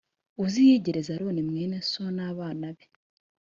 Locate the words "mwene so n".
1.49-2.19